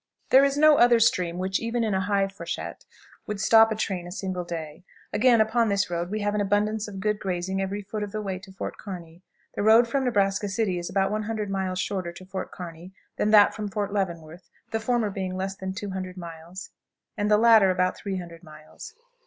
"There 0.31 0.43
is 0.43 0.57
no 0.57 0.77
other 0.79 0.99
stream 0.99 1.37
which, 1.37 1.59
even 1.59 1.83
in 1.83 1.93
a 1.93 1.99
high 2.01 2.27
freshet, 2.27 2.85
would 3.27 3.39
stop 3.39 3.71
a 3.71 3.75
train 3.75 4.07
a 4.07 4.11
single 4.11 4.43
day. 4.43 4.83
Again, 5.13 5.39
upon 5.39 5.69
this 5.69 5.91
route 5.91 6.09
we 6.09 6.21
have 6.21 6.33
an 6.33 6.41
abundance 6.41 6.87
of 6.87 6.99
good 6.99 7.19
grazing 7.19 7.61
every 7.61 7.83
foot 7.83 8.01
of 8.01 8.11
the 8.11 8.19
way 8.19 8.39
to 8.39 8.51
Fort 8.51 8.79
Kearney. 8.79 9.21
The 9.53 9.61
route 9.61 9.85
from 9.85 10.03
Nebraska 10.05 10.49
City 10.49 10.79
is 10.79 10.89
about 10.89 11.11
100 11.11 11.51
miles 11.51 11.77
shorter 11.77 12.11
to 12.13 12.25
Fort 12.25 12.49
Kearney 12.51 12.93
than 13.17 13.29
that 13.29 13.53
from 13.53 13.67
Fort 13.69 13.93
Leavenworth, 13.93 14.49
the 14.71 14.79
former 14.79 15.11
being 15.11 15.35
less 15.35 15.55
than 15.55 15.71
200 15.71 16.17
miles 16.17 16.71
and 17.15 17.29
the 17.29 17.37
latter 17.37 17.69
about 17.69 17.95
300 17.95 18.41
miles." 18.43 18.95